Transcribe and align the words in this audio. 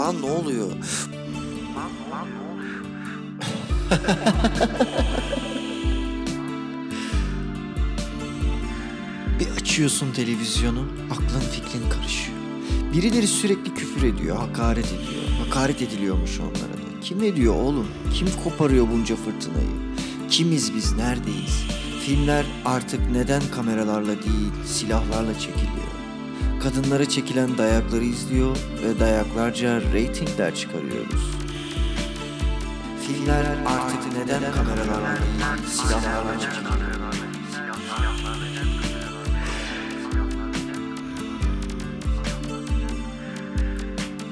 Lan 0.00 0.22
ne 0.22 0.30
oluyor? 0.30 0.66
Bir 9.40 9.48
açıyorsun 9.60 10.12
televizyonu, 10.12 10.84
aklın 11.10 11.40
fikrin 11.40 11.90
karışıyor. 11.90 12.38
Birileri 12.92 13.26
sürekli 13.26 13.74
küfür 13.74 14.02
ediyor, 14.02 14.36
hakaret 14.36 14.86
ediyor. 14.86 15.22
Hakaret 15.44 15.82
ediliyormuş 15.82 16.40
onlara 16.40 16.54
da. 16.54 17.00
Kim 17.02 17.22
ediyor 17.22 17.54
oğlum? 17.54 17.86
Kim 18.14 18.28
koparıyor 18.44 18.88
bunca 18.92 19.16
fırtınayı? 19.16 19.96
Kimiz 20.30 20.74
biz, 20.74 20.92
neredeyiz? 20.92 21.64
Filmler 22.06 22.46
artık 22.64 23.10
neden 23.10 23.42
kameralarla 23.54 24.22
değil, 24.22 24.52
silahlarla 24.66 25.34
çekiliyor? 25.34 25.99
Kadınlara 26.62 27.08
çekilen 27.08 27.58
dayakları 27.58 28.04
izliyor 28.04 28.56
ve 28.82 29.00
dayaklarca 29.00 29.80
reytingler 29.92 30.54
çıkarıyoruz. 30.54 31.30
Filmler 33.06 33.44
artık 33.66 34.12
neden 34.12 34.52
kameralarla 34.52 35.16
değil, 35.16 35.66
silahlarla 35.68 36.40
çekiliyor? 36.40 36.70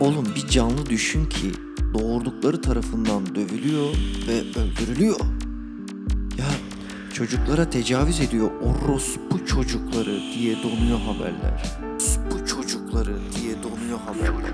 Oğlum 0.00 0.26
bir 0.36 0.48
canlı 0.48 0.86
düşün 0.86 1.26
ki 1.26 1.52
doğurdukları 1.94 2.60
tarafından 2.60 3.34
dövülüyor 3.34 3.88
ve 4.28 4.60
öldürülüyor. 4.60 5.35
Çocuklara 7.16 7.70
tecavüz 7.70 8.20
ediyor 8.20 8.50
orospu 8.62 9.46
çocukları 9.46 10.20
diye 10.34 10.56
donuyor 10.62 10.98
haberler. 10.98 11.78
Bu 12.30 12.46
çocukları 12.46 13.16
diye 13.36 13.62
donuyor 13.62 13.98
haberler. 13.98 14.50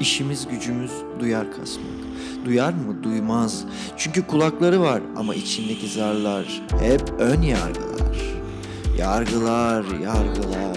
İşimiz 0.00 0.48
gücümüz 0.48 0.92
duyar 1.20 1.52
kasmak. 1.52 1.86
Duyar 2.44 2.72
mı? 2.72 3.02
Duymaz. 3.02 3.64
Çünkü 3.96 4.26
kulakları 4.26 4.80
var 4.80 5.02
ama 5.16 5.34
içindeki 5.34 5.88
zarlar 5.88 6.62
hep 6.80 7.12
ön 7.18 7.42
yargılar. 7.42 8.16
Yargılar, 8.98 9.84
yargılar. 9.84 10.76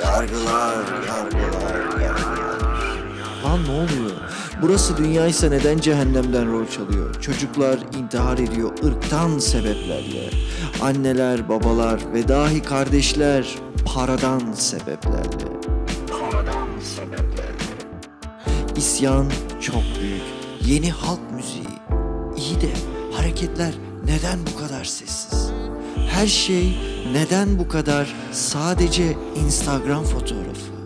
Yargılar, 0.00 0.84
yargılar, 1.06 2.00
yargılar. 2.02 2.49
Lan 3.44 3.64
ne 3.64 3.70
oluyor? 3.70 4.10
Burası 4.62 4.96
dünyaysa 4.96 5.48
neden 5.48 5.78
cehennemden 5.78 6.52
rol 6.52 6.66
çalıyor? 6.66 7.20
Çocuklar 7.20 7.78
intihar 7.98 8.38
ediyor 8.38 8.70
ırktan 8.84 9.38
sebeplerle. 9.38 10.30
Anneler, 10.82 11.48
babalar 11.48 12.00
ve 12.14 12.28
dahi 12.28 12.62
kardeşler 12.62 13.46
paradan 13.94 14.52
sebeplerle. 14.52 15.48
Paradan 16.20 16.68
sebeplerle. 16.82 17.70
İsyan 18.76 19.26
çok 19.60 19.82
büyük. 20.00 20.22
Yeni 20.66 20.90
halk 20.90 21.20
müziği. 21.36 21.80
İyi 22.36 22.60
de 22.60 22.72
hareketler 23.12 23.72
neden 24.04 24.38
bu 24.52 24.58
kadar 24.58 24.84
sessiz? 24.84 25.50
Her 26.10 26.26
şey 26.26 26.78
neden 27.12 27.58
bu 27.58 27.68
kadar 27.68 28.14
sadece 28.32 29.16
Instagram 29.44 30.04
fotoğrafı? 30.04 30.79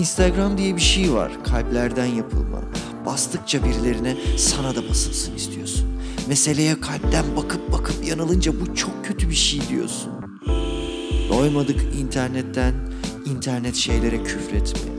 Instagram 0.00 0.58
diye 0.58 0.76
bir 0.76 0.80
şey 0.80 1.12
var. 1.12 1.32
Kalplerden 1.44 2.06
yapılma. 2.06 2.60
Bastıkça 3.06 3.64
birilerine 3.64 4.16
sana 4.36 4.76
da 4.76 4.88
basılsın 4.88 5.34
istiyorsun. 5.34 5.88
Meseleye 6.28 6.80
kalpten 6.80 7.36
bakıp 7.36 7.72
bakıp 7.72 8.06
yanılınca 8.08 8.60
bu 8.60 8.74
çok 8.74 9.04
kötü 9.04 9.30
bir 9.30 9.34
şey 9.34 9.60
diyorsun. 9.68 10.12
Doymadık 11.28 11.80
internetten 12.00 12.74
internet 13.26 13.74
şeylere 13.74 14.22
küfretmeye. 14.22 14.96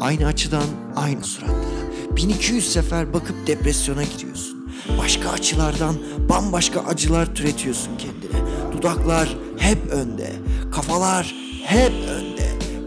Aynı 0.00 0.26
açıdan 0.26 0.66
aynı 0.96 1.24
suratlara. 1.24 2.16
1200 2.16 2.72
sefer 2.72 3.12
bakıp 3.12 3.46
depresyona 3.46 4.02
giriyorsun. 4.02 4.68
Başka 4.98 5.30
açılardan 5.30 5.96
bambaşka 6.28 6.80
acılar 6.80 7.34
türetiyorsun 7.34 7.96
kendine. 7.98 8.48
Dudaklar 8.72 9.36
hep 9.58 9.86
önde, 9.90 10.32
kafalar 10.72 11.34
hep 11.64 11.92
önde, 11.92 12.33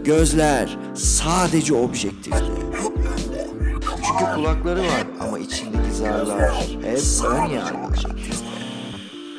gözler 0.08 0.78
sadece 0.94 1.74
önde. 1.74 3.46
Çünkü 3.80 4.34
kulakları 4.34 4.80
var 4.80 5.06
ama 5.20 5.38
içindeki 5.38 5.94
zarlar 5.94 6.54
hep 6.82 6.98
ön. 7.24 7.60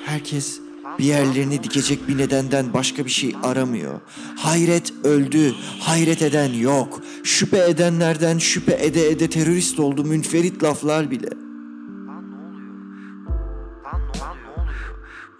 Herkes 0.06 0.60
bir 1.00 1.04
yerlerini 1.04 1.64
dikecek 1.64 2.08
bir 2.08 2.18
nedenden 2.18 2.74
başka 2.74 3.06
bir 3.06 3.10
şey 3.10 3.36
aramıyor. 3.44 4.00
Hayret 4.36 4.94
öldü, 5.04 5.56
hayret 5.80 6.22
eden 6.22 6.54
yok. 6.54 7.02
Şüphe 7.24 7.70
edenlerden 7.70 8.38
şüphe 8.38 8.78
ede 8.86 9.10
ede 9.10 9.30
terörist 9.30 9.80
oldu 9.80 10.04
münferit 10.04 10.64
laflar 10.64 11.12
bile. 11.12 11.49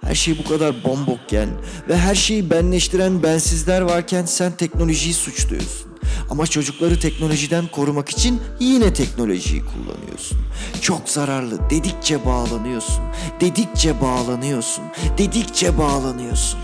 Her 0.10 0.16
şey 0.16 0.38
bu 0.38 0.44
kadar 0.44 0.84
bombokken 0.84 1.50
ve 1.90 1.98
her 1.98 2.16
şeyi 2.16 2.50
benleştiren 2.50 3.24
bensizler 3.24 3.82
varken 3.82 4.26
sen 4.26 4.52
teknolojiyi 4.52 5.14
suçluyorsun. 5.14 5.92
Ama 6.30 6.48
çocukları 6.48 7.00
teknolojiden 7.00 7.68
korumak 7.68 8.10
için 8.10 8.42
yine 8.60 8.94
teknolojiyi 8.94 9.62
kullanıyorsun. 9.66 10.38
Çok 10.82 11.10
zararlı 11.10 11.70
dedikçe 11.70 12.26
bağlanıyorsun. 12.26 13.04
Dedikçe 13.42 14.02
bağlanıyorsun. 14.02 14.84
Dedikçe 15.18 15.78
bağlanıyorsun. 15.78 16.60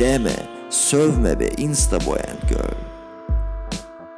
Deme, 0.00 0.46
sövme 0.70 1.40
be 1.40 1.48
insta 1.56 2.06
boy 2.06 2.18
and 2.18 2.48
girl. 2.48 2.78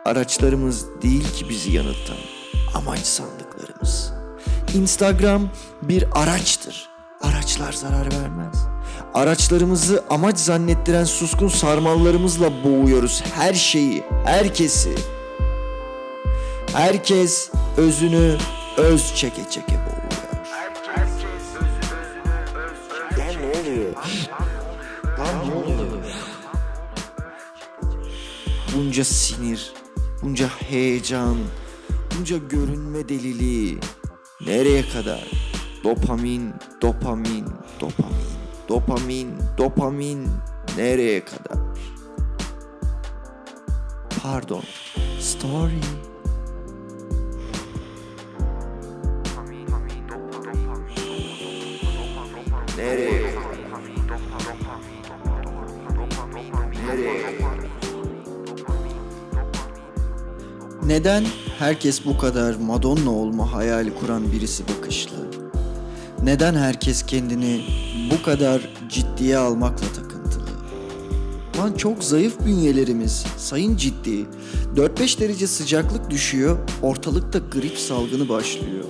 Araçlarımız 0.05 0.87
değil 1.03 1.33
ki 1.35 1.49
bizi 1.49 1.73
yanıltan. 1.73 2.17
Amaç 2.75 3.07
sandıklarımız. 3.07 4.13
Instagram 4.75 5.49
bir 5.83 6.05
araçtır. 6.23 6.90
Araçlar 7.51 7.73
zarar 7.73 8.07
vermez. 8.13 8.67
Araçlarımızı 9.15 10.05
amaç 10.11 10.39
zannettiren 10.39 11.05
suskun 11.05 11.49
sarmallarımızla 11.49 12.65
boğuyoruz 12.65 13.23
her 13.35 13.55
şeyi, 13.55 14.05
herkesi. 14.25 14.95
Herkes 16.73 17.51
özünü 17.77 18.37
öz 18.77 19.15
çeke 19.17 19.43
çeke 19.51 19.73
boğuyor. 19.73 20.13
Lan 23.19 23.43
ne 23.43 23.61
oluyor? 23.61 23.93
Lan 25.19 25.49
ne 25.49 25.55
oluyor? 25.55 26.15
Bunca 28.77 29.05
sinir, 29.05 29.73
bunca 30.23 30.49
heyecan, 30.49 31.37
bunca 32.19 32.37
görünme 32.37 33.09
deliliği 33.09 33.79
nereye 34.41 34.89
kadar? 34.89 35.50
Dopamin, 35.85 36.53
dopamin, 36.83 37.45
dopamin, 37.81 38.27
dopamin, 38.69 39.29
dopamin 39.59 40.29
nereye 40.77 41.25
kadar? 41.25 41.59
Pardon, 44.23 44.63
story. 45.21 45.81
Nereye? 52.77 53.35
Nereye? 56.87 57.41
Neden 60.87 61.25
herkes 61.59 62.05
bu 62.07 62.19
kadar 62.19 62.55
Madonna 62.55 63.11
olma 63.11 63.53
hayali 63.53 63.95
kuran 63.95 64.33
birisi 64.33 64.65
bakışlı? 64.69 65.40
Neden 66.25 66.55
herkes 66.55 67.03
kendini 67.03 67.61
bu 68.11 68.23
kadar 68.23 68.61
ciddiye 68.89 69.37
almakla 69.39 69.87
takıntılı? 69.87 70.45
Lan 71.59 71.73
çok 71.73 72.05
zayıf 72.05 72.47
bünyelerimiz, 72.47 73.25
sayın 73.37 73.77
ciddi. 73.77 74.27
4-5 74.77 75.21
derece 75.21 75.47
sıcaklık 75.47 76.11
düşüyor, 76.11 76.59
ortalıkta 76.83 77.39
grip 77.39 77.79
salgını 77.79 78.29
başlıyor. 78.29 78.85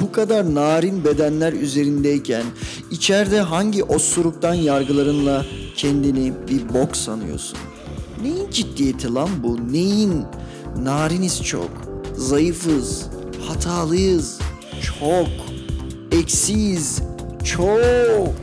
Bu 0.00 0.12
kadar 0.12 0.54
narin 0.54 1.04
bedenler 1.04 1.52
üzerindeyken 1.52 2.44
içeride 2.90 3.40
hangi 3.40 3.84
osuruktan 3.84 4.54
yargılarınla 4.54 5.46
kendini 5.76 6.32
bir 6.48 6.74
bok 6.74 6.96
sanıyorsun? 6.96 7.58
Neyin 8.22 8.50
ciddiyeti 8.50 9.14
lan 9.14 9.28
bu? 9.42 9.72
Neyin? 9.72 10.24
Nariniz 10.82 11.42
çok, 11.42 11.70
zayıfız, 12.16 13.06
hatalıyız, 13.48 14.38
çok, 14.82 15.47
eksiz 16.18 17.02
çok. 17.44 18.34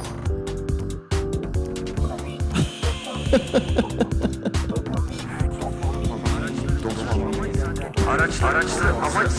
araç 8.07 8.43
araçları 8.43 8.93
amaç 8.95 9.31